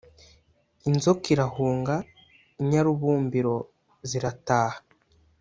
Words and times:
inzoka 0.89 1.25
irahunga, 1.35 1.95
inyarubumbiro 2.61 3.55
zirataha 4.09 4.77